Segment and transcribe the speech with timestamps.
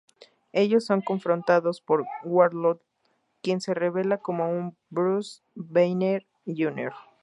[0.51, 2.79] Ellos son confrontados por Warlord,
[3.43, 6.91] quien se revela como un Bruce Banner Jr.